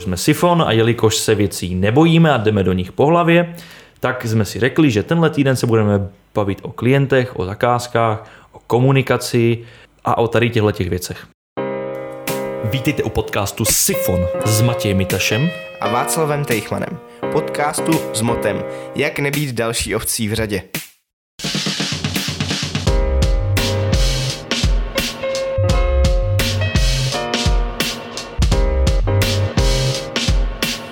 [0.00, 3.54] Jsme Sifon a jelikož se věcí nebojíme a jdeme do nich po hlavě,
[4.00, 8.58] tak jsme si řekli, že tenhle týden se budeme bavit o klientech, o zakázkách, o
[8.66, 9.64] komunikaci
[10.04, 11.26] a o tady těchto těch věcech.
[12.64, 16.98] Vítejte u podcastu Sifon s Matějem Mitašem a Václavem Tejchmanem.
[17.32, 20.62] Podcastu s motem Jak nebýt další ovcí v řadě.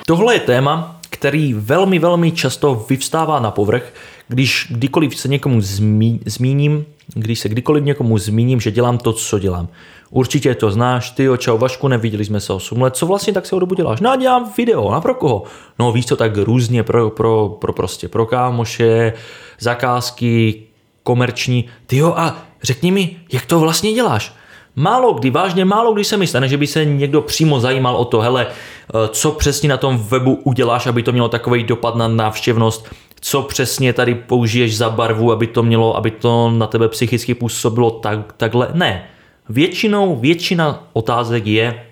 [0.07, 3.93] Tohle je téma, který velmi, velmi často vyvstává na povrch,
[4.29, 9.39] když kdykoliv se někomu zmí, zmíním, když se kdykoliv někomu zmíním, že dělám to, co
[9.39, 9.69] dělám.
[10.11, 13.47] Určitě to znáš, ty jo, čau Vašku, neviděli jsme se 8 let, co vlastně tak
[13.47, 14.01] se dobu děláš?
[14.01, 15.43] No dělám video, a pro koho?
[15.79, 19.13] No víš co, tak různě pro, pro, pro prostě pro kámoše,
[19.61, 20.63] zakázky,
[21.03, 21.65] komerční.
[21.87, 24.33] Ty jo, a řekni mi, jak to vlastně děláš?
[24.77, 28.05] Málo kdy, vážně málo kdy se mi stane, že by se někdo přímo zajímal o
[28.05, 32.09] to, hele, eh, co přesně na tom webu uděláš, aby to mělo takový dopad na
[32.09, 32.89] návštěvnost,
[33.21, 37.91] co přesně tady použiješ za barvu, aby to mělo, aby to na tebe psychicky působilo
[37.91, 38.69] tak, takhle.
[38.73, 39.05] Ne.
[39.49, 41.87] Většinou, většina otázek je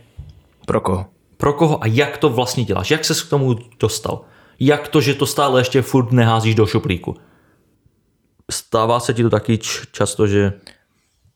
[0.67, 1.07] Pro koho?
[1.43, 4.21] pro koho a jak to vlastně děláš, jak ses k tomu dostal.
[4.61, 7.17] Jak to, že to stále ještě furt neházíš do šuplíku.
[8.51, 9.59] Stává se ti to taky
[9.93, 10.53] často, že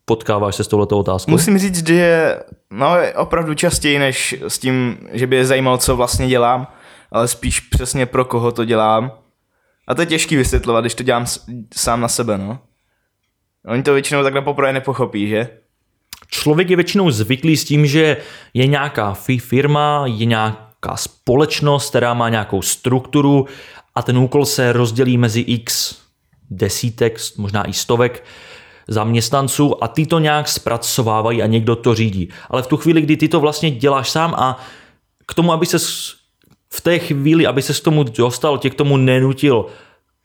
[0.09, 1.31] potkáváš se s touhletou otázkou?
[1.31, 5.97] Musím říct, že je no, opravdu častěji, než s tím, že by je zajímalo, co
[5.97, 6.67] vlastně dělám,
[7.13, 9.13] ale spíš přesně pro koho to dělám.
[9.89, 11.45] A to je těžký vysvětlovat, když to dělám s-
[11.77, 12.59] sám na sebe, no.
[13.69, 15.49] Oni to většinou takhle poprvé nepochopí, že?
[16.31, 18.17] Člověk je většinou zvyklý s tím, že
[18.55, 23.47] je nějaká fi- firma, je nějaká společnost, která má nějakou strukturu
[23.95, 25.97] a ten úkol se rozdělí mezi x
[26.51, 28.25] desítek, možná i stovek
[28.89, 32.29] zaměstnanců a ty to nějak zpracovávají a někdo to řídí.
[32.51, 34.59] Ale v tu chvíli, kdy ty to vlastně děláš sám a
[35.27, 35.79] k tomu, aby se
[36.73, 39.67] v té chvíli, aby se k tomu dostal, tě k tomu nenutil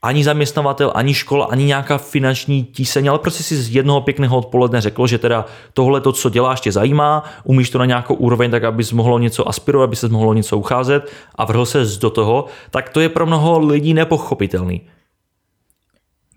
[0.02, 4.82] ani zaměstnavatel, ani škola, ani nějaká finanční tíseň, ale prostě si z jednoho pěkného odpoledne
[4.82, 8.64] řekl, že teda tohle to, co děláš, tě zajímá, umíš to na nějakou úroveň, tak
[8.64, 12.90] abys mohlo něco aspirovat, aby se mohlo něco ucházet a vrhl se do toho, tak
[12.90, 14.82] to je pro mnoho lidí nepochopitelný.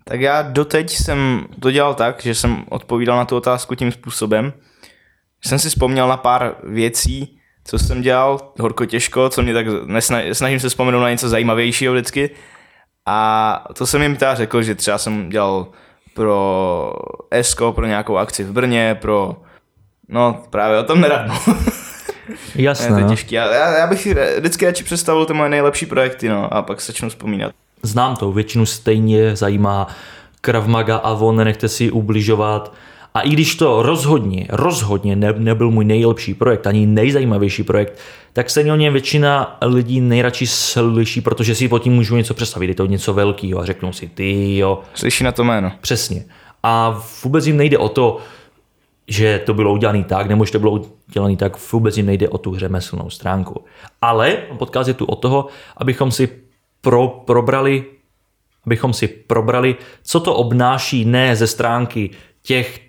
[0.07, 4.53] Tak já doteď jsem to dělal tak, že jsem odpovídal na tu otázku tím způsobem,
[5.43, 9.67] že jsem si vzpomněl na pár věcí, co jsem dělal horko těžko, co mě tak
[9.67, 12.29] nesna- snažím se vzpomenout na něco zajímavějšího vždycky.
[13.05, 15.67] A to jsem jim teda řekl, že třeba jsem dělal
[16.13, 16.93] pro
[17.31, 19.35] ESCO, pro nějakou akci v Brně, pro...
[20.09, 21.27] No, právě o tom nerad.
[21.27, 21.57] no.
[22.55, 22.87] je Jasné.
[22.87, 23.09] to no.
[23.09, 23.35] těžký.
[23.35, 27.09] Já, já, bych si vždycky radši představil ty moje nejlepší projekty, no, a pak začnu
[27.09, 27.51] vzpomínat.
[27.83, 29.87] Znám to, většinu stejně zajímá
[30.41, 32.73] Krav Maga a on nenechte si ubližovat.
[33.13, 37.99] A i když to rozhodně, rozhodně ne, nebyl můj nejlepší projekt, ani nejzajímavější projekt,
[38.33, 42.67] tak stejně o něm většina lidí nejradši slyší, protože si pod tím můžu něco představit.
[42.67, 45.71] Je to něco velkého a řeknou si, ty jo, Slyší na to jméno.
[45.81, 46.25] Přesně.
[46.63, 48.17] A vůbec jim nejde o to,
[49.07, 52.37] že to bylo udělané tak, nebo že to bylo udělané tak, vůbec jim nejde o
[52.37, 53.65] tu řemeslnou stránku.
[54.01, 55.47] Ale podcast je tu o toho,
[55.77, 56.44] abychom si
[56.85, 57.83] pro, probrali,
[58.65, 62.09] abychom si probrali, co to obnáší ne ze stránky
[62.41, 62.79] těch,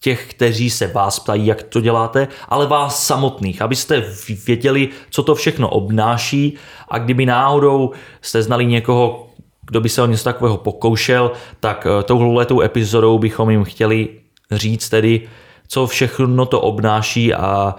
[0.00, 4.04] těch, kteří se vás ptají, jak to děláte, ale vás samotných, abyste
[4.46, 6.54] věděli, co to všechno obnáší.
[6.88, 9.30] A kdyby náhodou jste znali někoho,
[9.66, 14.08] kdo by se o něco takového pokoušel, tak eh, touhletou epizodou bychom jim chtěli
[14.50, 15.28] říct tedy,
[15.68, 17.74] co všechno to obnáší a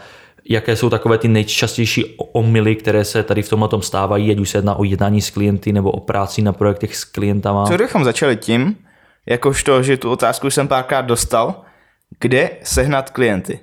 [0.50, 4.58] jaké jsou takové ty nejčastější omily, které se tady v tomhle stávají, ať už se
[4.58, 7.66] jedná o jednání s klienty nebo o práci na projektech s klientama.
[7.66, 8.76] Co kdybychom začali tím,
[9.26, 11.62] jakožto, že tu otázku jsem párkrát dostal,
[12.20, 13.60] kde sehnat klienty?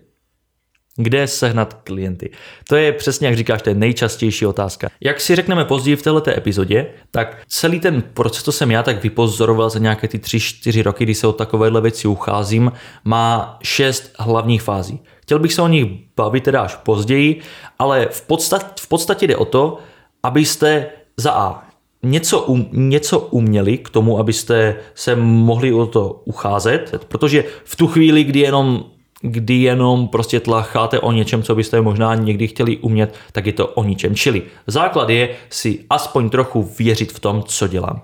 [0.97, 2.31] Kde sehnat klienty?
[2.69, 4.89] To je přesně, jak říkáš, to je nejčastější otázka.
[5.01, 9.03] Jak si řekneme později v této epizodě, tak celý ten proces, co jsem já tak
[9.03, 12.73] vypozoroval za nějaké ty 3-4 roky, kdy se o takovéhle věci ucházím,
[13.05, 15.01] má šest hlavních fází.
[15.23, 15.87] Chtěl bych se o nich
[16.17, 17.41] bavit teda až později,
[17.79, 19.79] ale v podstatě, v podstatě jde o to,
[20.23, 21.63] abyste za A
[22.03, 27.87] něco, um, něco uměli k tomu, abyste se mohli o to ucházet, protože v tu
[27.87, 28.85] chvíli, kdy jenom
[29.21, 33.67] kdy jenom prostě tlacháte o něčem, co byste možná někdy chtěli umět, tak je to
[33.67, 34.15] o ničem.
[34.15, 38.03] Čili základ je si aspoň trochu věřit v tom, co dělám.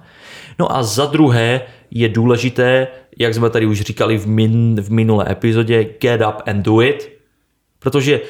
[0.59, 1.61] No a za druhé
[1.91, 2.89] je důležité,
[3.19, 7.13] jak jsme tady už říkali v, min, v minulé epizodě, get up and do it,
[7.79, 8.21] protože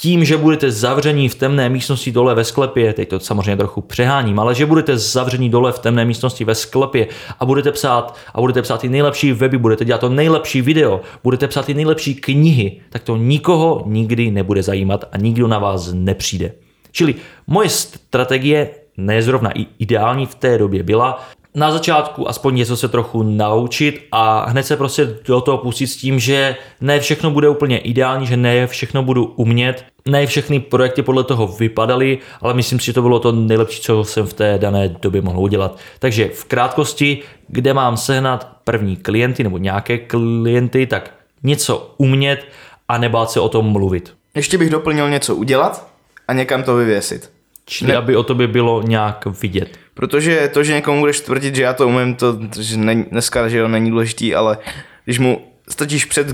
[0.00, 4.38] tím, že budete zavření v temné místnosti dole ve sklepě, teď to samozřejmě trochu přeháním,
[4.38, 7.06] ale že budete zavření dole v temné místnosti ve sklepě
[7.40, 11.48] a budete psát a budete psát ty nejlepší weby, budete dělat to nejlepší video, budete
[11.48, 16.52] psát ty nejlepší knihy, tak to nikoho nikdy nebude zajímat a nikdo na vás nepřijde.
[16.92, 17.14] Čili
[17.46, 23.22] moje strategie, ne zrovna ideální v té době, byla na začátku aspoň něco se trochu
[23.22, 27.78] naučit a hned se prostě do toho pustit s tím, že ne všechno bude úplně
[27.78, 32.86] ideální, že ne všechno budu umět, ne všechny projekty podle toho vypadaly, ale myslím si,
[32.86, 35.78] že to bylo to nejlepší, co jsem v té dané době mohl udělat.
[35.98, 37.18] Takže v krátkosti,
[37.48, 41.10] kde mám sehnat první klienty nebo nějaké klienty, tak
[41.42, 42.46] něco umět
[42.88, 44.14] a nebát se o tom mluvit.
[44.34, 45.88] Ještě bych doplnil něco udělat
[46.28, 47.30] a někam to vyvěsit.
[47.66, 47.98] Čili ne.
[47.98, 49.78] aby o tobě bylo nějak vidět.
[49.98, 53.58] Protože to, že někomu budeš tvrdit, že já to umím, to že není, dneska že
[53.58, 54.58] jo, není důležitý, ale
[55.04, 56.26] když mu stačíš před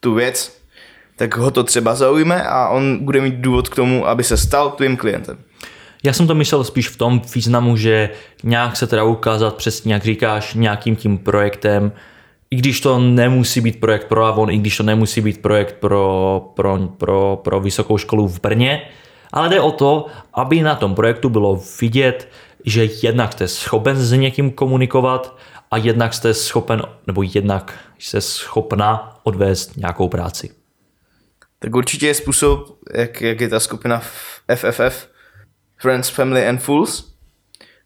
[0.00, 0.58] tu věc,
[1.16, 4.70] tak ho to třeba zaujme a on bude mít důvod k tomu, aby se stal
[4.70, 5.38] tvým klientem.
[6.02, 8.10] Já jsem to myslel spíš v tom významu, že
[8.42, 11.92] nějak se teda ukázat přesně, jak říkáš, nějakým tím projektem,
[12.50, 16.52] i když to nemusí být projekt pro Avon, i když to nemusí být projekt pro,
[16.54, 18.82] pro, pro, pro vysokou školu v Brně,
[19.32, 22.28] ale jde o to, aby na tom projektu bylo vidět,
[22.64, 25.38] že jednak jste schopen s někým komunikovat
[25.70, 30.50] a jednak jste schopen, nebo jednak jste schopna odvést nějakou práci.
[31.58, 34.02] Tak určitě je způsob, jak, jak je ta skupina
[34.54, 35.08] FFF,
[35.76, 37.14] Friends, Family and Fools,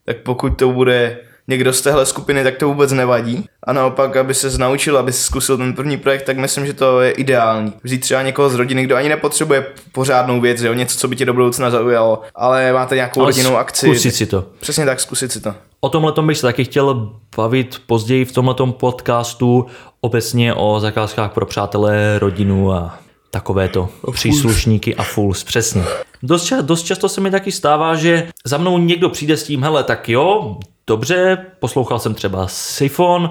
[0.05, 3.45] tak pokud to bude někdo z téhle skupiny, tak to vůbec nevadí.
[3.67, 7.11] A naopak, aby se naučil, aby zkusil ten první projekt, tak myslím, že to je
[7.11, 7.73] ideální.
[7.85, 11.25] Vzít třeba někoho z rodiny, kdo ani nepotřebuje pořádnou věc, jo, něco, co by tě
[11.25, 13.87] do budoucna zaujalo, ale máte nějakou ale rodinnou akci.
[13.87, 14.45] Zkusit si to.
[14.61, 15.55] Přesně tak, zkusit si to.
[15.81, 19.67] O tomhle bych se taky chtěl bavit později v tomhle podcastu
[20.01, 22.99] obecně o zakázkách pro přátelé, rodinu a
[23.31, 25.83] takovéto příslušníky a fools, přesně.
[26.23, 29.63] Dost, ča- dost často se mi taky stává, že za mnou někdo přijde s tím,
[29.63, 33.31] hele, tak jo, dobře, poslouchal jsem třeba Sifon,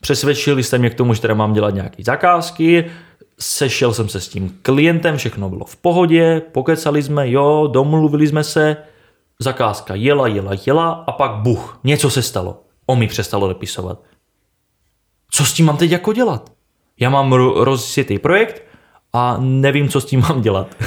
[0.00, 2.90] přesvědčili jste mě k tomu, že teda mám dělat nějaké zakázky,
[3.40, 8.44] sešel jsem se s tím klientem, všechno bylo v pohodě, pokecali jsme, jo, domluvili jsme
[8.44, 8.76] se,
[9.38, 12.60] zakázka jela, jela, jela a pak buch, něco se stalo.
[12.86, 13.98] On mi přestalo depisovat.
[15.30, 16.52] Co s tím mám teď jako dělat?
[17.00, 18.62] Já mám rozjetý projekt,
[19.14, 20.74] a nevím, co s tím mám dělat.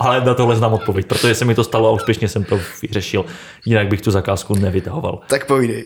[0.00, 3.24] Ale na tohle znám odpověď, protože se mi to stalo a úspěšně jsem to vyřešil.
[3.66, 5.20] Jinak bych tu zakázku nevytahoval.
[5.28, 5.84] Tak povídej.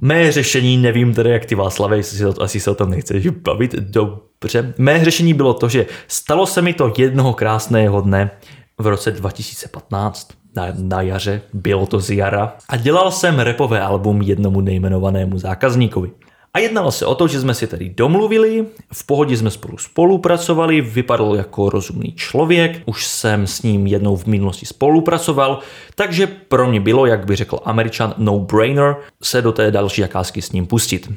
[0.00, 3.74] Mé řešení, nevím tedy jak ty Václavě, jestli se, asi se o tom nechceš bavit,
[3.74, 4.74] dobře.
[4.78, 8.30] Mé řešení bylo to, že stalo se mi to jednoho krásného dne
[8.78, 14.22] v roce 2015, na, na jaře, bylo to z jara, a dělal jsem repové album
[14.22, 16.10] jednomu nejmenovanému zákazníkovi.
[16.54, 20.80] A jednalo se o to, že jsme si tedy domluvili, v pohodě jsme spolu spolupracovali,
[20.80, 25.58] vypadal jako rozumný člověk, už jsem s ním jednou v minulosti spolupracoval,
[25.94, 30.52] takže pro mě bylo, jak by řekl američan, no-brainer se do té další zakázky s
[30.52, 31.12] ním pustit.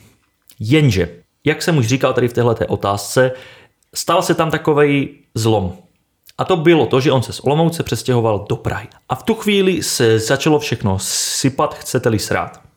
[0.60, 1.10] Jenže,
[1.46, 3.32] jak jsem už říkal tady v této otázce,
[3.96, 5.74] stal se tam takový zlom.
[6.38, 8.88] A to bylo to, že on se z Olomouce přestěhoval do Prahy.
[9.10, 12.71] A v tu chvíli se začalo všechno sypat, chcete-li srát.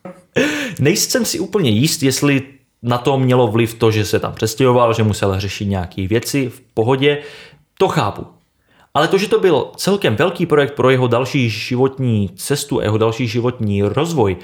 [0.78, 2.42] Nejsem si úplně jist, jestli
[2.82, 6.60] na to mělo vliv to, že se tam přestěhoval, že musel řešit nějaké věci v
[6.75, 7.22] pohodě.
[7.78, 8.26] To chápu.
[8.94, 13.28] Ale to, že to byl celkem velký projekt pro jeho další životní cestu, jeho další
[13.28, 14.36] životní rozvoj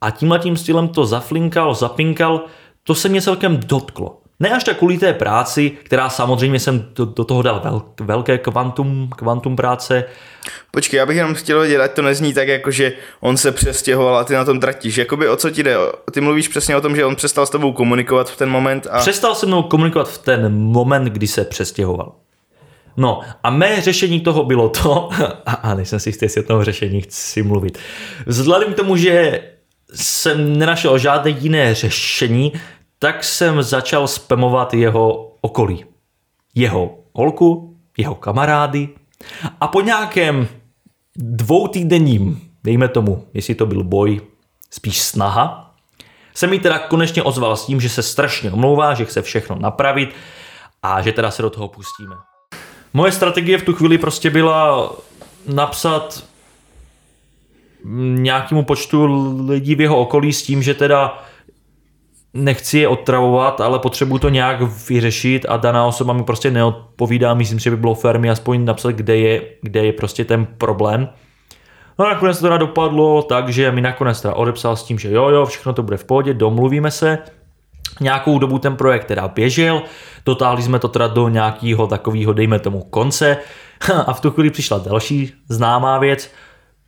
[0.00, 2.44] a tímhle tím stylem to zaflinkal, zapinkal,
[2.82, 4.20] to se mě celkem dotklo.
[4.40, 8.38] Ne až tak kvůli té práci, která samozřejmě jsem do, do toho dal vel, velké
[8.38, 10.04] kvantum, kvantum práce.
[10.70, 14.16] Počkej, já bych jenom chtěl vědět, ať to nezní tak, jako že on se přestěhoval
[14.16, 14.96] a ty na tom tratíš.
[14.96, 15.76] Jakoby o co ti jde?
[16.12, 18.98] Ty mluvíš přesně o tom, že on přestal s tebou komunikovat v ten moment a...
[18.98, 22.12] Přestal se mnou komunikovat v ten moment, kdy se přestěhoval.
[22.96, 25.08] No a mé řešení toho bylo to,
[25.46, 27.78] a, a nejsem si jistý, jestli o tom řešení chci mluvit.
[28.26, 29.40] Vzhledem k tomu, že
[29.94, 32.52] jsem nenašel žádné jiné řešení,
[32.98, 35.84] tak jsem začal spamovat jeho okolí.
[36.54, 38.88] Jeho holku, jeho kamarády
[39.60, 40.48] a po nějakém
[41.16, 44.20] dvoutýdenním, dejme tomu, jestli to byl boj,
[44.70, 45.74] spíš snaha,
[46.34, 50.14] se mi teda konečně ozval s tím, že se strašně omlouvá, že chce všechno napravit
[50.82, 52.16] a že teda se do toho pustíme.
[52.92, 54.92] Moje strategie v tu chvíli prostě byla
[55.46, 56.24] napsat
[58.14, 59.06] nějakému počtu
[59.48, 61.24] lidí v jeho okolí s tím, že teda
[62.34, 67.34] nechci je otravovat, ale potřebuji to nějak vyřešit a daná osoba mi prostě neodpovídá.
[67.34, 71.08] Myslím že by bylo fér mi aspoň napsat, kde je, kde je prostě ten problém.
[71.98, 75.12] No a nakonec to teda dopadlo tak, že mi nakonec teda odepsal s tím, že
[75.12, 77.18] jo, jo, všechno to bude v pohodě, domluvíme se.
[78.00, 79.82] Nějakou dobu ten projekt teda běžel,
[80.26, 83.36] dotáhli jsme to teda do nějakého takového, dejme tomu, konce
[84.06, 86.30] a v tu chvíli přišla další známá věc,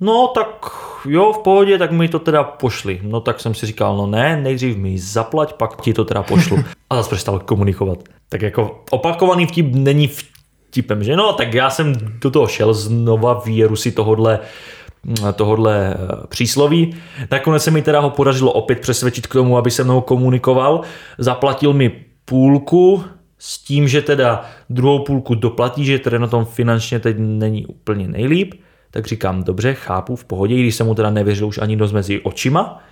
[0.00, 0.70] No tak
[1.08, 3.00] jo, v pohodě, tak mi to teda pošli.
[3.02, 6.58] No tak jsem si říkal, no ne, nejdřív mi zaplať, pak ti to teda pošlu.
[6.90, 7.98] A zase přestal komunikovat.
[8.28, 10.10] Tak jako opakovaný vtip není
[10.70, 14.38] tipem, že no, tak já jsem do toho šel znova věru si tohodle
[15.32, 16.94] tohodle eh, přísloví.
[17.30, 20.80] Nakonec se mi teda ho podařilo opět přesvědčit k tomu, aby se mnou komunikoval.
[21.18, 21.92] Zaplatil mi
[22.24, 23.04] půlku
[23.38, 28.08] s tím, že teda druhou půlku doplatí, že teda na tom finančně teď není úplně
[28.08, 28.54] nejlíp.
[28.90, 32.20] Tak říkám, dobře, chápu, v pohodě, když jsem mu teda nevěřil už ani dost mezi
[32.20, 32.82] očima.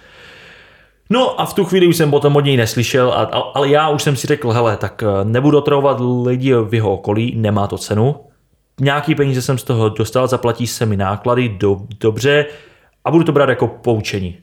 [1.10, 3.22] No a v tu chvíli už jsem potom od něj neslyšel, a,
[3.54, 7.34] ale já už jsem si řekl, hele, tak eh, nebudu otravovat lidi v jeho okolí,
[7.36, 8.16] nemá to cenu.
[8.80, 12.46] Nějaký peníze jsem z toho dostal, zaplatí se mi náklady, do, dobře,
[13.04, 14.38] a budu to brát jako poučení.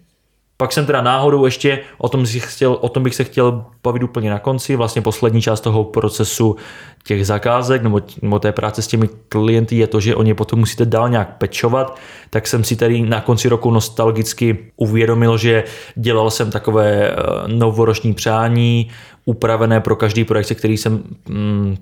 [0.57, 4.03] Pak jsem teda náhodou ještě, o tom, si chtěl, o tom bych se chtěl bavit
[4.03, 6.55] úplně na konci, vlastně poslední část toho procesu
[7.03, 10.85] těch zakázek nebo, nebo té práce s těmi klienty je to, že oni potom musíte
[10.85, 15.63] dál nějak pečovat, tak jsem si tady na konci roku nostalgicky uvědomil, že
[15.95, 17.15] dělal jsem takové eh,
[17.47, 18.89] novoroční přání,
[19.25, 21.77] upravené pro každý projekt, který jsem mm,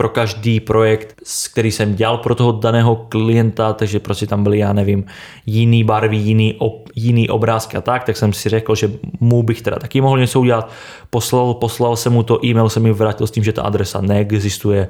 [0.00, 4.72] pro každý projekt, který jsem dělal pro toho daného klienta, takže prostě tam byly, já
[4.72, 5.04] nevím,
[5.46, 8.90] jiný barvy, jiný, ob, jiný obrázky a tak, tak jsem si řekl, že
[9.20, 10.70] mu bych teda taky mohl něco udělat.
[11.10, 14.88] Poslal, poslal jsem mu to, e-mail jsem mi vrátil s tím, že ta adresa neexistuje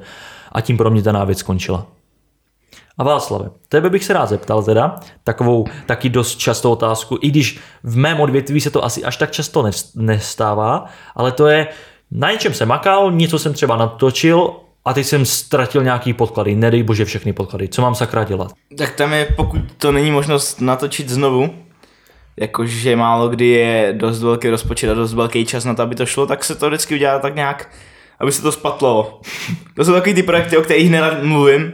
[0.51, 1.87] a tím pro mě ta věc skončila.
[2.97, 7.59] A Václave, tebe bych se rád zeptal teda, takovou taky dost častou otázku, i když
[7.83, 11.67] v mém odvětví se to asi až tak často nestává, ale to je,
[12.11, 14.53] na něčem jsem makal, něco jsem třeba natočil
[14.85, 18.51] a teď jsem ztratil nějaký podklady, nedej bože všechny podklady, co mám sakra dělat?
[18.77, 21.55] Tak tam je, pokud to není možnost natočit znovu,
[22.37, 26.05] jakože málo kdy je dost velký rozpočet a dost velký čas na to, aby to
[26.05, 27.69] šlo, tak se to vždycky udělá tak nějak,
[28.19, 29.21] aby se to spatlo.
[29.75, 31.73] To jsou takový ty projekty, o kterých nerad mluvím,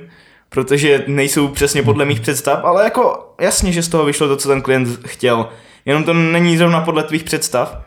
[0.50, 4.50] protože nejsou přesně podle mých představ, ale jako jasně, že z toho vyšlo to, co
[4.50, 5.50] ten klient chtěl.
[5.86, 7.82] Jenom to není zrovna podle tvých představ,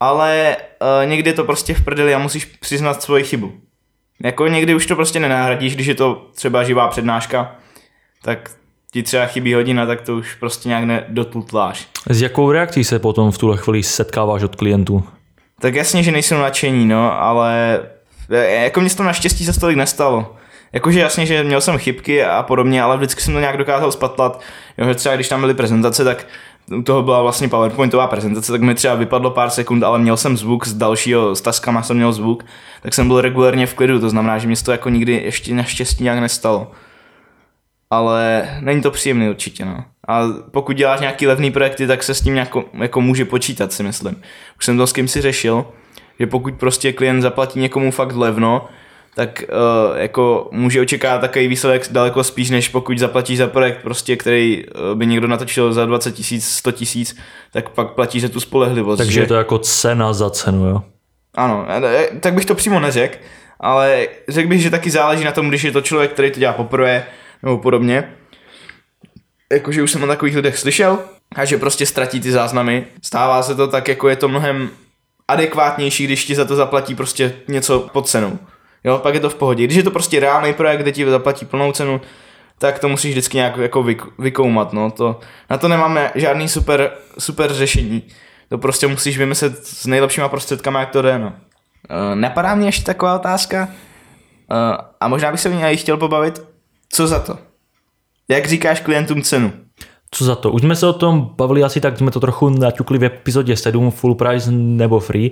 [0.00, 3.52] ale uh, někdy je to prostě v prdeli a musíš přiznat svoji chybu.
[4.24, 7.54] Jako někdy už to prostě nenahradíš, když je to třeba živá přednáška,
[8.22, 8.50] tak
[8.92, 11.88] ti třeba chybí hodina, tak to už prostě nějak nedotutláš.
[12.10, 15.04] S jakou reakcí se potom v tuhle chvíli setkáváš od klientů?
[15.60, 17.80] Tak jasně, že nejsou nadšení, no, ale
[18.30, 20.36] e, jako mě to naštěstí se tolik nestalo.
[20.72, 24.40] Jakože jasně, že měl jsem chybky a podobně, ale vždycky jsem to nějak dokázal spatlat.
[24.78, 26.26] Jo, že třeba když tam byly prezentace, tak
[26.76, 30.36] u toho byla vlastně PowerPointová prezentace, tak mi třeba vypadlo pár sekund, ale měl jsem
[30.36, 32.44] zvuk z dalšího, s taskama jsem měl zvuk,
[32.82, 36.04] tak jsem byl regulérně v klidu, to znamená, že mě to jako nikdy ještě naštěstí
[36.04, 36.70] nějak nestalo.
[37.90, 39.84] Ale není to příjemný určitě, no.
[40.08, 43.82] A pokud děláš nějaký levný projekty, tak se s tím jako, jako může počítat, si
[43.82, 44.22] myslím.
[44.58, 45.66] Už jsem to s kým si řešil,
[46.20, 48.68] že pokud prostě klient zaplatí někomu fakt levno,
[49.14, 49.44] tak
[49.92, 54.64] uh, jako může očekávat takový výsledek daleko spíš, než pokud zaplatíš za projekt, prostě, který
[54.66, 57.16] uh, by někdo natočil za 20 tisíc, 100 tisíc,
[57.52, 58.98] tak pak platíš za tu spolehlivost.
[58.98, 59.20] Takže že...
[59.20, 60.82] je to jako cena za cenu, jo?
[61.34, 63.16] Ano, e, tak bych to přímo neřekl,
[63.60, 66.52] ale řekl bych, že taky záleží na tom, když je to člověk, který to dělá
[66.52, 67.06] poprvé,
[67.42, 68.14] nebo podobně.
[69.52, 70.98] Jakože už jsem o takových lidech slyšel,
[71.36, 72.86] a že prostě ztratí ty záznamy.
[73.02, 74.70] Stává se to tak, jako je to mnohem
[75.28, 78.38] adekvátnější, když ti za to zaplatí prostě něco pod cenou.
[78.84, 79.64] Jo, pak je to v pohodě.
[79.64, 82.00] Když je to prostě reálný projekt, kde ti zaplatí plnou cenu,
[82.58, 83.86] tak to musíš vždycky nějak jako
[84.18, 84.90] vykoumat, no.
[84.90, 85.20] To,
[85.50, 88.02] na to nemáme žádný super, super řešení.
[88.48, 91.26] To prostě musíš vymyslet s nejlepšíma prostředkama, jak to jde, no.
[91.26, 93.68] Uh, napadá mě ještě taková otázka,
[94.50, 96.42] uh, a možná bych se v ní chtěl pobavit,
[96.88, 97.38] co za to?
[98.28, 99.52] Jak říkáš klientům cenu?
[100.10, 100.50] Co za to?
[100.50, 103.90] Už jsme se o tom bavili asi tak, jsme to trochu naťukli v epizodě 7,
[103.90, 105.30] full price nebo free.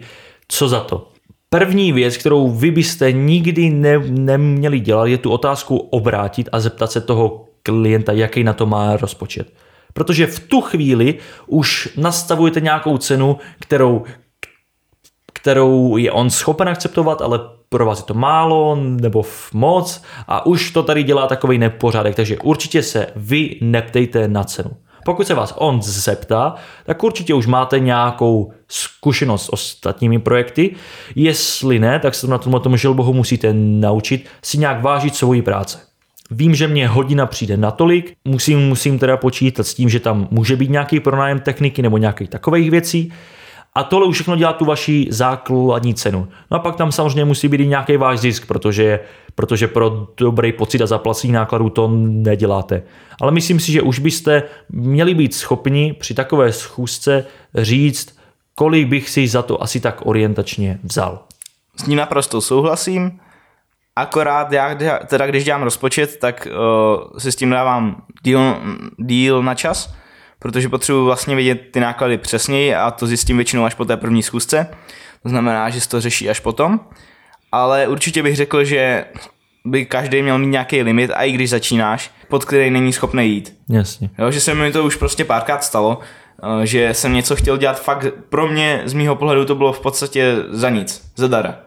[0.48, 1.08] Co za to?
[1.50, 6.92] První věc, kterou vy byste nikdy ne, neměli dělat, je tu otázku obrátit a zeptat
[6.92, 9.52] se toho klienta, jaký na to má rozpočet.
[9.92, 11.14] Protože v tu chvíli
[11.46, 14.04] už nastavujete nějakou cenu, kterou,
[15.32, 20.70] kterou je on schopen akceptovat, ale pro vás je to málo nebo moc a už
[20.70, 24.70] to tady dělá takový nepořádek, takže určitě se vy neptejte na cenu.
[25.08, 26.54] Pokud se vás on zeptá,
[26.86, 30.74] tak určitě už máte nějakou zkušenost s ostatními projekty.
[31.14, 35.78] Jestli ne, tak se na tomhle tomu žilbohu musíte naučit si nějak vážit svoji práce.
[36.30, 40.56] Vím, že mě hodina přijde natolik, musím, musím teda počítat s tím, že tam může
[40.56, 43.12] být nějaký pronájem techniky nebo nějakých takových věcí,
[43.78, 46.28] a tohle už všechno dělá tu vaši základní cenu.
[46.50, 49.00] No a pak tam samozřejmě musí být i nějaký váš zisk, protože,
[49.34, 52.82] protože pro dobrý pocit a zaplacení nákladů to neděláte.
[53.20, 58.18] Ale myslím si, že už byste měli být schopni při takové schůzce říct,
[58.54, 61.22] kolik bych si za to asi tak orientačně vzal.
[61.76, 63.20] S ním naprosto souhlasím.
[63.96, 64.74] Akorát já,
[65.06, 68.40] teda když dělám rozpočet, tak uh, si s tím dávám díl,
[68.96, 69.94] díl na čas,
[70.38, 74.22] protože potřebuji vlastně vidět ty náklady přesněji a to zjistím většinou až po té první
[74.22, 74.66] schůzce.
[75.22, 76.80] To znamená, že se to řeší až potom.
[77.52, 79.04] Ale určitě bych řekl, že
[79.64, 83.54] by každý měl mít nějaký limit, a i když začínáš, pod který není schopný jít.
[83.70, 84.10] Jasně.
[84.18, 85.98] Jo, že se mi to už prostě párkrát stalo,
[86.62, 89.80] eh, že jsem něco chtěl dělat fakt, pro mě z mýho pohledu to bylo v
[89.80, 91.58] podstatě za nic, za dara.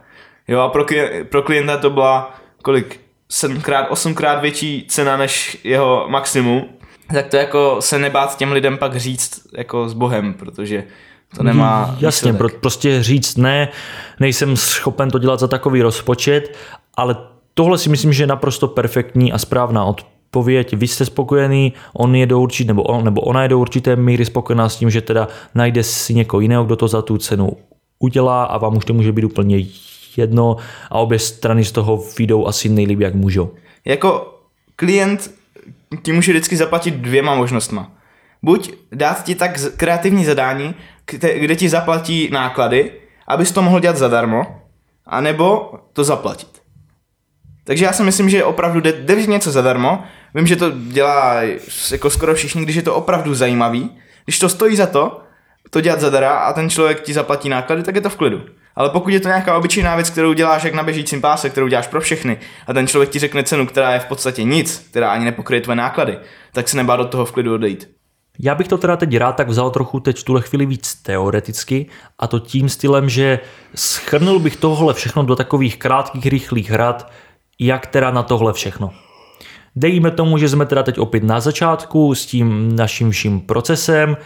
[0.48, 0.86] Jo a pro,
[1.30, 3.00] pro klienta to byla kolik,
[3.30, 6.70] sedmkrát, osmkrát větší cena než jeho maximum,
[7.14, 10.84] tak to jako se nebát těm lidem pak říct jako s Bohem, protože
[11.38, 13.70] to nemá Jasně, pro, prostě říct ne,
[14.20, 16.58] nejsem schopen to dělat za takový rozpočet,
[16.98, 17.16] ale
[17.54, 20.74] tohle si myslím, že je naprosto perfektní a správná odpověď.
[20.74, 24.26] Vy jste spokojený, on je do určitě, nebo, on, nebo ona je do určité míry
[24.26, 27.52] spokojená s tím, že teda najde si někoho jiného, kdo to za tu cenu
[28.00, 29.66] udělá a vám už to může být úplně
[30.18, 30.58] jedno
[30.90, 33.52] a obě strany z toho vyjdou asi nejlíp, jak můžou.
[33.86, 34.40] Jako
[34.76, 35.32] klient
[36.04, 37.92] ti může vždycky zaplatit dvěma možnostma.
[38.44, 40.76] Buď dát ti tak kreativní zadání,
[41.40, 42.92] kde ti zaplatí náklady,
[43.28, 44.62] abys to mohl dělat zadarmo,
[45.06, 46.62] anebo to zaplatit.
[47.64, 50.04] Takže já si myslím, že opravdu jde, jde něco zadarmo.
[50.36, 51.42] Vím, že to dělá
[51.92, 53.98] jako skoro všichni, když je to opravdu zajímavý.
[54.24, 55.22] Když to stojí za to,
[55.70, 58.42] to dělat zadara a ten člověk ti zaplatí náklady, tak je to v klidu.
[58.76, 61.88] Ale pokud je to nějaká obyčejná věc, kterou děláš jak na běžícím páse, kterou děláš
[61.88, 62.38] pro všechny,
[62.68, 65.76] a ten člověk ti řekne cenu, která je v podstatě nic, která ani nepokryje tvoje
[65.76, 66.18] náklady,
[66.54, 67.90] tak se nebá do toho v klidu odejít.
[68.40, 71.86] Já bych to teda teď rád tak vzal trochu teď v tuhle chvíli víc teoreticky
[72.20, 73.40] a to tím stylem, že
[73.76, 77.12] schrnul bych tohle všechno do takových krátkých, rychlých hrad,
[77.60, 78.92] jak teda na tohle všechno.
[79.76, 84.18] Dejme tomu, že jsme teda teď opět na začátku s tím naším vším procesem,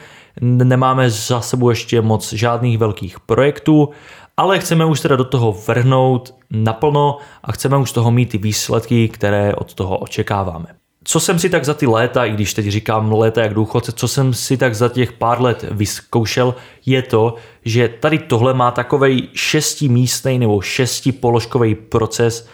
[0.41, 3.89] nemáme za sebou ještě moc žádných velkých projektů,
[4.37, 8.37] ale chceme už teda do toho vrhnout naplno a chceme už z toho mít ty
[8.37, 10.65] výsledky, které od toho očekáváme.
[11.07, 14.07] Co jsem si tak za ty léta, i když teď říkám léta jak důchodce, co
[14.07, 19.29] jsem si tak za těch pár let vyzkoušel, je to, že tady tohle má takový
[19.33, 22.47] šestimístný nebo šestipoložkový proces,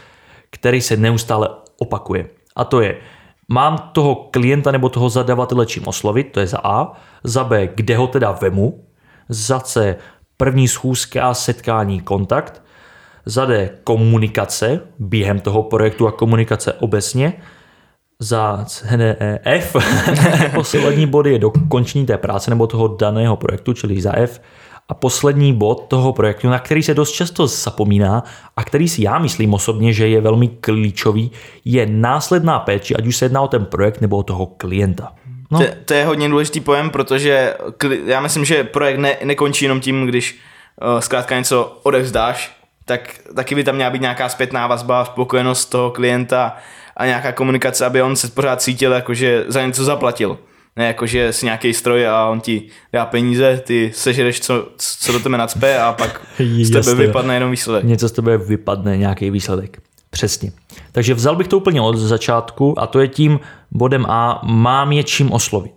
[0.49, 2.29] který se neustále opakuje.
[2.55, 2.97] A to je,
[3.47, 7.97] mám toho klienta nebo toho zadavatele čím oslovit, to je za A, za B, kde
[7.97, 8.83] ho teda vemu,
[9.29, 9.97] za C,
[10.41, 12.61] první schůzka, setkání, kontakt,
[13.25, 17.33] za D, komunikace během toho projektu a komunikace obecně,
[18.19, 18.65] za
[18.97, 19.75] e, F,
[20.55, 24.41] poslední bod je dokončení té práce nebo toho daného projektu, čili za F,
[24.89, 28.23] a poslední bod toho projektu, na který se dost často zapomíná
[28.57, 31.31] a který si já myslím osobně, že je velmi klíčový,
[31.65, 35.11] je následná péče, ať už se jedná o ten projekt nebo o toho klienta.
[35.51, 35.59] No.
[35.59, 37.53] To, to je hodně důležitý pojem, protože
[38.05, 40.39] já myslím, že projekt ne, nekončí jenom tím, když
[40.93, 45.91] uh, zkrátka něco odevzdáš, tak taky by tam měla být nějaká zpětná vazba, spokojenost toho
[45.91, 46.57] klienta
[46.97, 50.37] a nějaká komunikace, aby on se pořád cítil, jako že za něco zaplatil.
[50.75, 55.11] Ne jako, že si nějaký stroj a on ti dá peníze, ty sežereš, co, co
[55.11, 57.83] do tebe nacpe a pak z tebe vypadne jenom výsledek.
[57.83, 59.81] Něco z tebe vypadne, nějaký výsledek.
[60.11, 60.51] Přesně.
[60.91, 63.39] Takže vzal bych to úplně od začátku a to je tím
[63.71, 65.71] bodem A, mám je čím oslovit.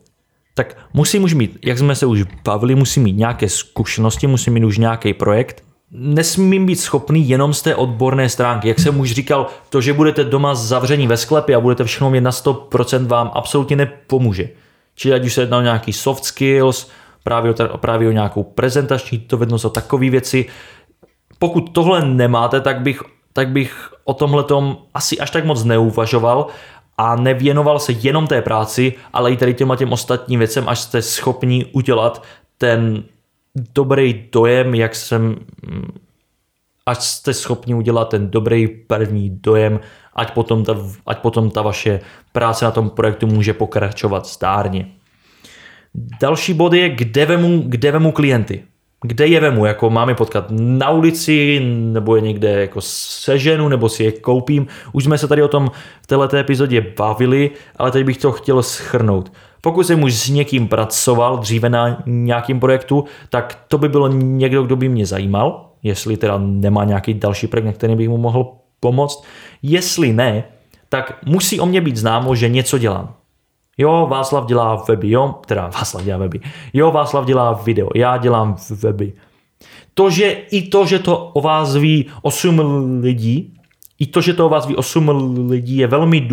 [0.54, 4.64] Tak musím už mít, jak jsme se už bavili, musím mít nějaké zkušenosti, musím mít
[4.64, 5.64] už nějaký projekt.
[5.90, 8.68] Nesmím být schopný jenom z té odborné stránky.
[8.68, 12.20] Jak jsem už říkal, to, že budete doma zavření ve sklepě a budete všechno mít
[12.20, 14.48] na 100% vám absolutně nepomůže.
[14.94, 16.90] Čili ať už se jedná o nějaký soft skills,
[17.22, 20.46] právě o, právě o nějakou prezentační dovednost, o takové věci.
[21.38, 24.44] Pokud tohle nemáte, tak bych, tak bych o tomhle
[24.94, 26.46] asi až tak moc neuvažoval
[26.98, 31.02] a nevěnoval se jenom té práci, ale i tady těma těm ostatním věcem, až jste
[31.02, 32.22] schopni udělat
[32.58, 33.04] ten
[33.74, 35.36] dobrý dojem, jak jsem
[36.86, 39.80] až jste schopni udělat ten dobrý první dojem,
[40.14, 42.00] ať potom ta, ať potom ta vaše
[42.32, 44.88] práce na tom projektu může pokračovat stárně.
[46.20, 48.64] Další bod je, kde vemu, kde vemu klienty.
[49.06, 53.88] Kde je vemu, jako mám je potkat na ulici, nebo je někde jako seženu, nebo
[53.88, 54.66] si je koupím.
[54.92, 55.70] Už jsme se tady o tom
[56.02, 59.32] v této epizodě bavili, ale teď bych to chtěl schrnout.
[59.60, 64.62] Pokud jsem už s někým pracoval dříve na nějakém projektu, tak to by bylo někdo,
[64.62, 68.52] kdo by mě zajímal, jestli teda nemá nějaký další projekt, na který bych mu mohl
[68.80, 69.24] pomoct.
[69.62, 70.44] Jestli ne,
[70.88, 73.14] tak musí o mě být známo, že něco dělám.
[73.78, 76.40] Jo, Václav dělá weby, jo, teda Václav dělá weby.
[76.72, 79.12] Jo, Václav dělá video, já dělám weby.
[79.94, 82.60] To, že i to, že to o vás ví 8
[83.00, 83.54] lidí,
[83.98, 86.28] i to, že to o vás ví 8 lidí je velmi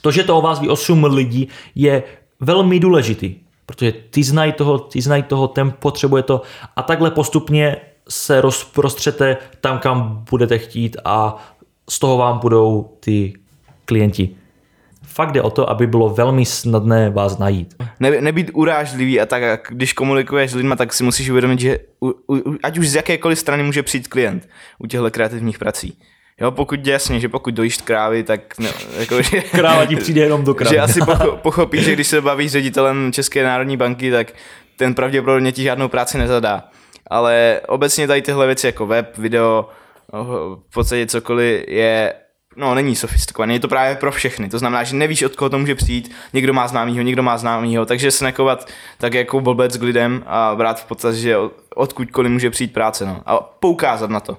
[0.00, 2.02] to, že to o vás ví 8 lidí je
[2.40, 3.34] velmi důležitý,
[3.66, 6.42] protože ty znají toho, ty znají toho, ten potřebuje to
[6.76, 7.76] a takhle postupně
[8.08, 11.36] se rozprostřete tam, kam budete chtít a
[11.90, 13.32] z toho vám budou ty
[13.84, 14.30] klienti.
[15.08, 17.74] Fakt jde o to, aby bylo velmi snadné vás najít.
[18.00, 22.08] Ne, nebýt urážlivý a tak, když komunikuješ s lidmi, tak si musíš uvědomit, že u,
[22.08, 25.98] u, ať už z jakékoliv strany může přijít klient u těchto kreativních prací.
[26.40, 28.68] Jo, pokud jasně, že pokud dojíš krávy, tak ne,
[28.98, 30.76] jako, že, Kráva ti přijde jenom do krávy.
[30.76, 34.32] že asi pocho, pochopíš, že když se bavíš s ředitelem České národní banky, tak
[34.76, 36.64] ten pravděpodobně ti žádnou práci nezadá.
[37.10, 39.68] Ale obecně tady tyhle věci jako web, video,
[40.70, 42.14] v podstatě cokoliv je
[42.58, 44.48] no, není sofistikovaný, je to právě pro všechny.
[44.48, 47.86] To znamená, že nevíš, od koho to může přijít, někdo má známýho, někdo má známýho,
[47.86, 48.68] takže se nekovat
[48.98, 51.36] tak jako blbec k lidem a brát v podstatě, že
[51.74, 53.06] odkudkoliv může přijít práce.
[53.06, 53.22] No.
[53.26, 54.38] A poukázat na to,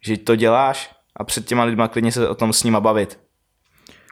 [0.00, 3.18] že to děláš a před těma lidma klidně se o tom s nima bavit.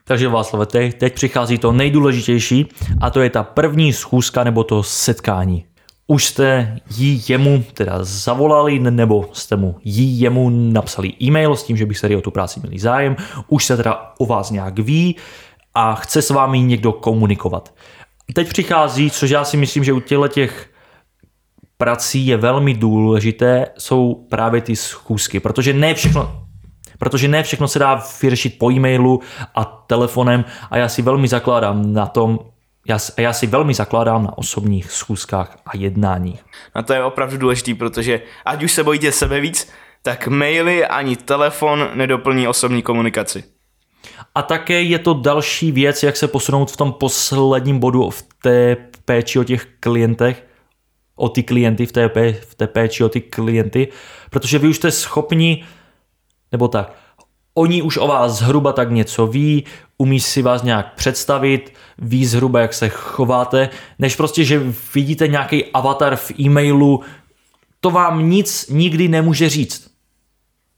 [0.05, 2.69] Takže Václav, teď, teď přichází to nejdůležitější
[3.01, 5.67] a to je ta první schůzka nebo to setkání.
[6.07, 11.77] Už jste jí jemu teda zavolali, nebo jste mu jí jemu napsali e-mail s tím,
[11.77, 13.17] že bych se o tu práci měli zájem,
[13.49, 15.17] už se teda o vás nějak ví
[15.75, 17.75] a chce s vámi někdo komunikovat.
[18.35, 20.71] Teď přichází, což já si myslím, že u těchto těch
[21.77, 26.47] prací je velmi důležité, jsou právě ty schůzky, protože ne všechno,
[26.99, 29.21] protože ne všechno se dá vyřešit po e-mailu
[29.55, 32.39] a telefonem a já si velmi zakládám na tom,
[32.89, 36.45] já, já si velmi zakládám na osobních schůzkách a jednáních.
[36.75, 41.17] A to je opravdu důležité, protože ať už se bojíte sebe víc, tak maily ani
[41.17, 43.45] telefon nedoplní osobní komunikaci.
[44.35, 48.77] A také je to další věc, jak se posunout v tom posledním bodu v té
[49.05, 50.47] péči o těch klientech,
[51.17, 53.89] o ty klienty, v té, v té péči o ty klienty,
[54.31, 55.65] protože vy už jste schopni,
[56.53, 56.93] nebo tak,
[57.55, 59.65] oni už o vás zhruba tak něco ví,
[60.03, 64.63] umí si vás nějak představit, ví zhruba, jak se chováte, než prostě, že
[64.95, 67.01] vidíte nějaký avatar v e-mailu,
[67.81, 69.91] to vám nic nikdy nemůže říct.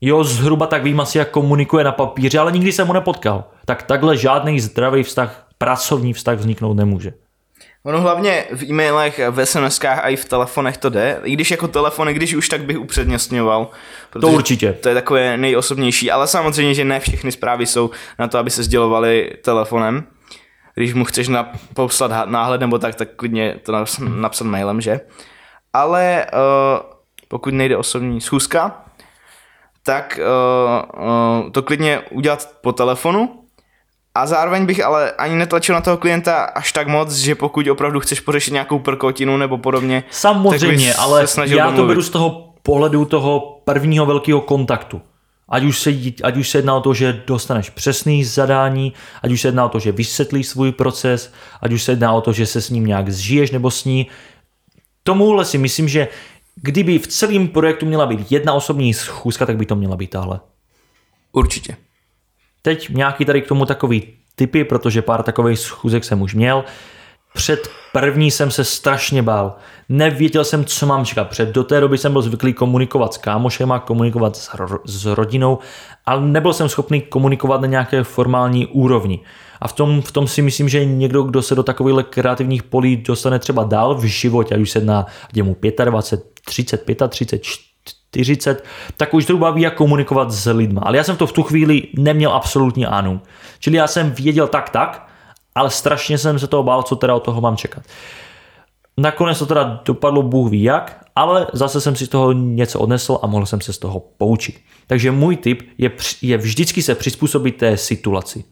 [0.00, 3.44] Jo, zhruba tak vím asi, jak komunikuje na papíře, ale nikdy jsem mu nepotkal.
[3.64, 7.12] Tak takhle žádný zdravý vztah, pracovní vztah vzniknout nemůže.
[7.86, 11.20] Ono hlavně v e-mailech, v sms a i v telefonech to jde.
[11.24, 13.70] I když jako telefony, když už tak bych upřednostňoval.
[14.20, 14.72] To určitě.
[14.72, 18.62] To je takové nejosobnější, ale samozřejmě, že ne všechny zprávy jsou na to, aby se
[18.62, 20.06] sdělovaly telefonem.
[20.74, 23.72] Když mu chceš na, poslat náhled nebo tak, tak klidně to
[24.08, 25.00] napsat mailem, že?
[25.72, 26.90] Ale uh,
[27.28, 28.84] pokud nejde osobní schůzka,
[29.82, 33.43] tak uh, uh, to klidně udělat po telefonu,
[34.14, 38.00] a zároveň bych ale ani netlačil na toho klienta až tak moc, že pokud opravdu
[38.00, 40.04] chceš pořešit nějakou prkotinu nebo podobně.
[40.10, 41.76] Samozřejmě, ale já domluvit.
[41.76, 45.02] to beru z toho pohledu toho prvního velkého kontaktu.
[45.48, 45.90] Ať už, se,
[46.22, 49.68] ať už se jedná o to, že dostaneš přesný zadání, ať už se jedná o
[49.68, 52.86] to, že vysvětlíš svůj proces, ať už se jedná o to, že se s ním
[52.86, 54.06] nějak zžiješ nebo s ní.
[55.02, 56.08] Tomuhle si myslím, že
[56.56, 60.40] kdyby v celém projektu měla být jedna osobní schůzka, tak by to měla být tahle.
[61.32, 61.76] Určitě.
[62.64, 64.02] Teď nějaký tady k tomu takový
[64.34, 66.64] typy, protože pár takových schůzek jsem už měl.
[67.34, 69.56] Před první jsem se strašně bál.
[69.88, 71.28] Nevěděl jsem, co mám čekat.
[71.28, 75.06] Před do té doby jsem byl zvyklý komunikovat s kámošem a komunikovat s, ro- s
[75.06, 75.58] rodinou,
[76.06, 79.20] ale nebyl jsem schopný komunikovat na nějaké formální úrovni.
[79.60, 82.96] A v tom, v tom si myslím, že někdo, kdo se do takových kreativních polí
[82.96, 85.06] dostane třeba dál v životě, ať už se na
[85.42, 87.73] mu 25, 30, 35,
[88.22, 88.64] 40,
[88.96, 90.80] tak už zhruba ví, jak komunikovat s lidma.
[90.84, 93.20] Ale já jsem to v tu chvíli neměl absolutně anu.
[93.58, 95.08] Čili já jsem věděl tak, tak,
[95.54, 97.82] ale strašně jsem se toho bál, co teda od toho mám čekat.
[98.96, 103.18] Nakonec to teda dopadlo Bůh ví jak, ale zase jsem si z toho něco odnesl
[103.22, 104.60] a mohl jsem se z toho poučit.
[104.86, 105.90] Takže můj tip je,
[106.22, 108.44] je vždycky se přizpůsobit té situaci.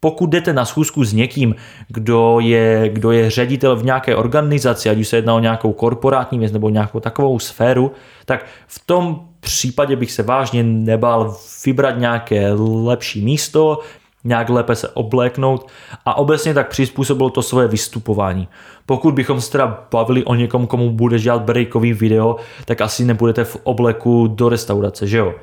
[0.00, 1.54] Pokud jdete na schůzku s někým,
[1.88, 6.38] kdo je, kdo je ředitel v nějaké organizaci, ať už se jedná o nějakou korporátní
[6.38, 7.92] věc nebo nějakou takovou sféru,
[8.24, 12.52] tak v tom případě bych se vážně nebál vybrat nějaké
[12.84, 13.80] lepší místo,
[14.24, 15.66] nějak lépe se obléknout
[16.04, 18.48] a obecně tak přizpůsobil to svoje vystupování.
[18.86, 23.44] Pokud bychom se teda bavili o někom, komu bude dělat breakový video, tak asi nebudete
[23.44, 25.34] v obleku do restaurace, že jo?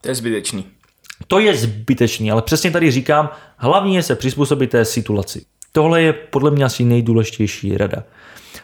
[0.00, 0.77] To je zbytečný.
[1.26, 5.44] To je zbytečný, ale přesně tady říkám, hlavně je se přizpůsobit té situaci.
[5.72, 8.02] Tohle je podle mě asi nejdůležitější rada.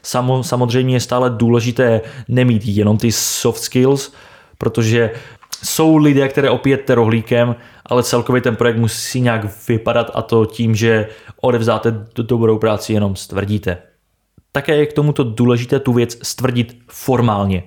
[0.02, 4.12] Samo, samozřejmě je stále důležité nemít jenom ty soft skills,
[4.58, 5.10] protože
[5.64, 10.74] jsou lidé, které opijete rohlíkem, ale celkově ten projekt musí nějak vypadat a to tím,
[10.74, 11.08] že
[11.40, 13.78] odevzáte dobrou práci jenom stvrdíte.
[14.52, 17.62] Také je k tomuto důležité tu věc stvrdit formálně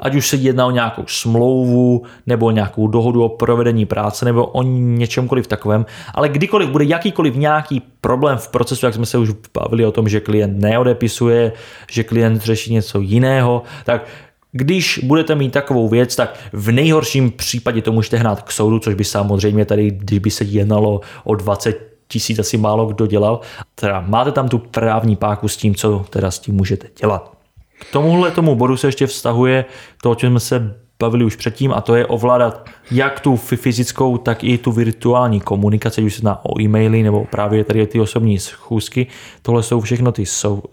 [0.00, 4.62] ať už se jedná o nějakou smlouvu nebo nějakou dohodu o provedení práce nebo o
[4.62, 9.86] něčemkoliv takovém, ale kdykoliv bude jakýkoliv nějaký problém v procesu, jak jsme se už bavili
[9.86, 11.52] o tom, že klient neodepisuje,
[11.90, 14.06] že klient řeší něco jiného, tak
[14.52, 18.94] když budete mít takovou věc, tak v nejhorším případě to můžete hnát k soudu, což
[18.94, 23.40] by samozřejmě tady, když by se jednalo o 20 tisíc asi málo kdo dělal.
[23.74, 27.39] Teda máte tam tu právní páku s tím, co teda s tím můžete dělat.
[27.80, 29.64] K tomuhle tomu bodu se ještě vztahuje
[30.02, 34.18] to, o čem jsme se bavili už předtím a to je ovládat jak tu fyzickou,
[34.18, 38.38] tak i tu virtuální komunikaci, už se zná o e-maily nebo právě tady ty osobní
[38.38, 39.06] schůzky.
[39.42, 40.24] Tohle jsou všechno ty,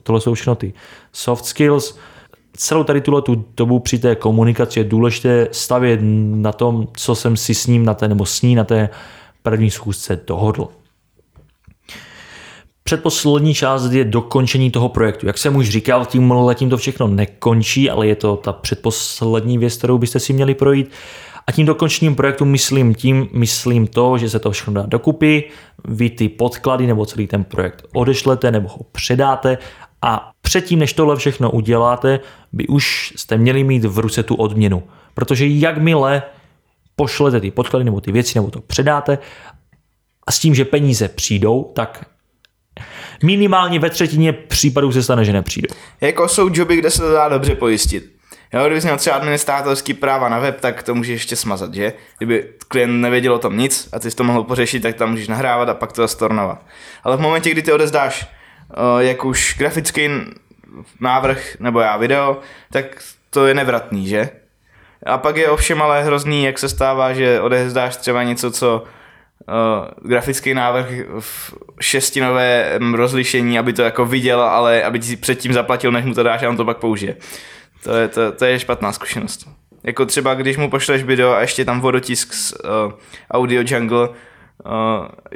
[0.04, 0.74] tohle jsou všechno ty
[1.14, 1.98] soft skills.
[2.58, 6.00] Celou tady tuhle tu dobu při té komunikaci je důležité stavět
[6.36, 8.90] na tom, co jsem si s ním na té, nebo s ní na té
[9.44, 10.68] první schůzce dohodl.
[12.88, 15.28] Předposlední část je dokončení toho projektu.
[15.28, 19.78] Jak jsem už říkal, tím letím to všechno nekončí, ale je to ta předposlední věc,
[19.78, 20.92] kterou byste si měli projít.
[21.48, 25.44] A tím dokončením projektu myslím tím, myslím to, že se to všechno dá dokupy,
[25.88, 29.58] vy ty podklady nebo celý ten projekt odešlete nebo ho předáte
[30.02, 32.20] a předtím, než tohle všechno uděláte,
[32.54, 34.84] by už jste měli mít v ruce tu odměnu.
[35.14, 36.22] Protože jakmile
[36.96, 39.18] pošlete ty podklady nebo ty věci nebo to předáte
[40.28, 42.06] a s tím, že peníze přijdou, tak
[43.24, 45.76] minimálně ve třetině případů se stane, že nepřijdou.
[46.02, 48.18] Jako jsou joby, kde se to dá dobře pojistit.
[48.54, 51.94] Jo, kdybys měl třeba administrátorský práva na web, tak to můžeš ještě smazat, že?
[52.18, 55.28] Kdyby klient nevěděl o tom nic a ty jsi to mohl pořešit, tak tam můžeš
[55.28, 56.66] nahrávat a pak to zastornovat.
[57.04, 58.28] Ale v momentě, kdy ty odezdáš
[58.70, 60.10] uh, jak už grafický
[61.00, 62.40] návrh nebo já video,
[62.72, 62.86] tak
[63.30, 64.30] to je nevratný, že?
[65.06, 68.84] A pak je ovšem ale hrozný, jak se stává, že odezdáš třeba něco, co
[69.48, 70.88] uh, grafický návrh
[71.20, 76.24] v šestinové rozlišení, aby to jako viděl, ale aby ti předtím zaplatil, než mu to
[76.24, 77.16] dáš a on to pak použije.
[77.84, 79.50] To je, to, to je špatná zkušenost.
[79.84, 82.94] Jako třeba, když mu pošleš video a ještě tam vodotisk z uh,
[83.32, 84.16] Audio Jungle, uh,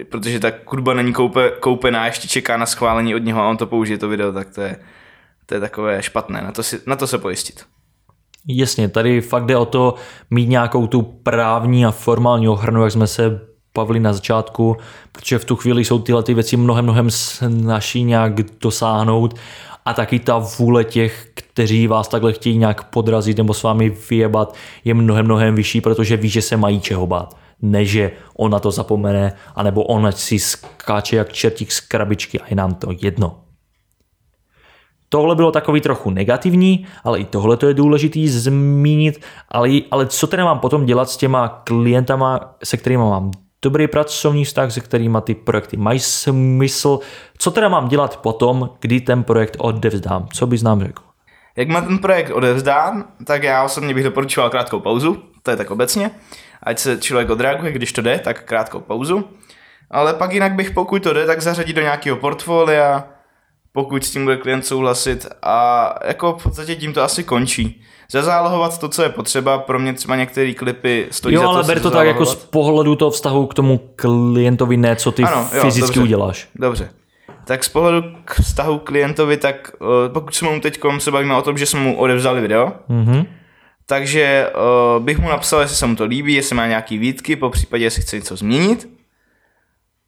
[0.10, 3.68] protože ta kurba není koupe, koupená, ještě čeká na schválení od něho a on to
[3.68, 4.76] použije to video, tak to je,
[5.46, 7.66] to je takové špatné, na to, si, na to se pojistit.
[8.48, 9.96] Jasně, tady fakt jde o to
[10.30, 14.78] mít nějakou tu právní a formální ochranu, jak jsme se bavili na začátku,
[15.12, 19.36] protože v tu chvíli jsou tyhle ty věci mnohem, mnohem snaží nějak dosáhnout
[19.86, 24.56] a taky ta vůle těch, kteří vás takhle chtějí nějak podrazit nebo s vámi vyjebat,
[24.86, 27.38] je mnohem, mnohem vyšší, protože ví, že se mají čeho bát.
[27.62, 32.44] Ne, že on na to zapomene, anebo on si skáče jak čertík z krabičky a
[32.50, 33.42] je nám to jedno.
[35.10, 40.28] Tohle bylo takový trochu negativní, ale i tohle to je důležitý zmínit, ale, ale co
[40.28, 45.18] teda mám potom dělat s těma klientama, se kterými mám dobrý pracovní vztah, se kterými
[45.24, 47.00] ty projekty mají smysl.
[47.38, 50.28] Co teda mám dělat potom, kdy ten projekt odevzdám?
[50.34, 51.04] Co bys nám řekl?
[51.56, 55.72] Jak má ten projekt odevzdán, tak já osobně bych doporučoval krátkou pauzu, to je tak
[55.72, 56.12] obecně.
[56.64, 59.30] Ať se člověk odreaguje, když to jde, tak krátkou pauzu.
[59.92, 63.04] Ale pak jinak bych, pokud to jde, tak zařadit do nějakého portfolia,
[63.74, 67.82] pokud s tím bude klient souhlasit a jako v podstatě tím to asi končí.
[68.12, 71.64] Zazálohovat to, co je potřeba, pro mě třeba některé klipy stojí jo, za to ale
[71.64, 75.50] ber to tak jako z pohledu toho vztahu k tomu klientovi, ne co ty ano,
[75.54, 76.48] jo, fyzicky dobře, uděláš.
[76.56, 76.90] Dobře.
[77.46, 81.42] Tak z pohledu k vztahu klientovi, tak uh, pokud jsme mu teď se bavíme o
[81.42, 83.26] tom, že jsme mu odevzali video, mm-hmm.
[83.86, 84.48] takže
[84.98, 87.84] uh, bych mu napsal, jestli se mu to líbí, jestli má nějaký výtky, po případě
[87.84, 88.90] jestli chce něco změnit.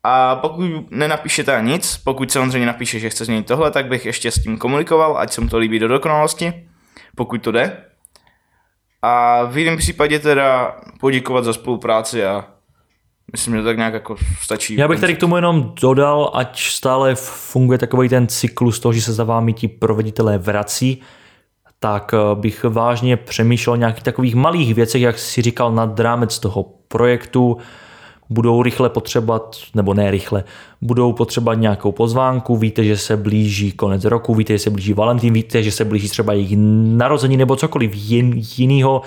[0.04, 4.32] A pokud nenapíše teda nic, pokud samozřejmě napíše, že chce změnit tohle, tak bych ještě
[4.32, 6.54] s tím komunikoval, ať se mu to líbí do dokonalosti,
[7.16, 7.78] pokud to jde.
[9.02, 12.46] A v jiném případě teda poděkovat za spolupráci a
[13.32, 14.76] myslím, že to tak nějak jako stačí.
[14.76, 19.02] Já bych tady k tomu jenom dodal, ať stále funguje takový ten cyklus toho, že
[19.02, 21.02] se za vámi ti proveditelé vrací,
[21.80, 26.40] tak eh, bych vážně přemýšlel o nějakých takových malých věcech, jak si říkal, nad rámec
[26.40, 27.58] toho projektu,
[28.34, 30.44] budou rychle potřebovat, nebo ne rychle,
[30.82, 35.34] budou potřebovat nějakou pozvánku, víte, že se blíží konec roku, víte, že se blíží Valentín,
[35.34, 36.58] víte, že se blíží třeba jejich
[36.98, 39.02] narození nebo cokoliv jin, jiného,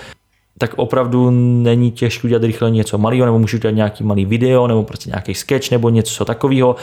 [0.59, 1.31] tak opravdu
[1.63, 5.35] není těžké udělat rychle něco malého, nebo můžu udělat nějaký malý video, nebo prostě nějaký
[5.35, 6.77] sketch, nebo něco takového.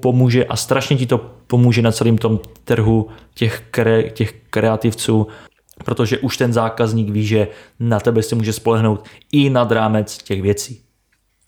[0.00, 5.26] Pomůže a strašně ti to pomůže na celém tom trhu těch, kre, těch kreativců,
[5.84, 7.48] protože už ten zákazník ví, že
[7.80, 10.83] na tebe se může spolehnout i nad rámec těch věcí.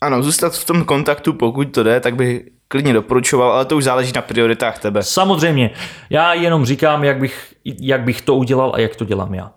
[0.06, 3.84] Ano, zůstat v tom kontaktu, pokud to jde, tak bych klidně doporučoval, ale to už
[3.84, 5.02] záleží na prioritách tebe.
[5.02, 5.70] Samozřejmě.
[6.10, 9.55] Já jenom říkám, jak bych, jak bych to udělal a jak to dělám já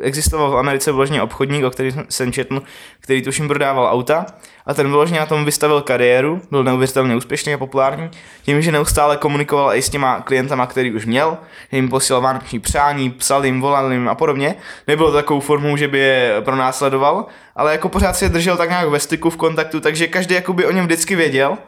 [0.00, 2.62] existoval v Americe vložně obchodník, o který jsem četl,
[3.00, 4.26] který tuším prodával auta
[4.66, 8.10] a ten vložně na tom vystavil kariéru, byl neuvěřitelně úspěšný a populární,
[8.42, 11.38] tím, že neustále komunikoval i s těma klientama, který už měl,
[11.72, 14.54] jim posílal vánoční přání, psal jim, volal jim a podobně.
[14.86, 17.26] Nebylo to takovou formou, že by je pronásledoval,
[17.56, 20.72] ale jako pořád si držel tak nějak ve styku, v kontaktu, takže každý jakoby o
[20.72, 21.58] něm vždycky věděl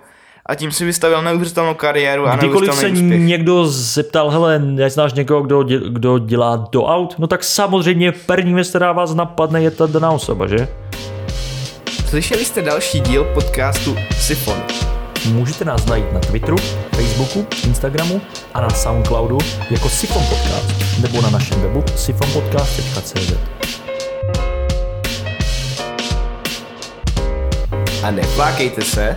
[0.49, 3.21] a tím si vystavil neuvěřitelnou kariéru a Kdykoliv se úspěch.
[3.21, 7.15] někdo zeptal, hele, neznáš někoho, kdo, děl, kdo dělá do aut?
[7.19, 10.69] No tak samozřejmě první věc, která vás napadne, je ta daná osoba, že?
[12.09, 14.57] Slyšeli jste další díl podcastu Sifon.
[15.33, 16.57] Můžete nás najít na Twitteru,
[16.97, 18.21] Facebooku, Instagramu
[18.55, 19.39] a na Soundcloudu
[19.71, 23.33] jako Sifon Podcast nebo na našem webu sifonpodcast.cz.
[28.03, 29.17] A neplákejte se,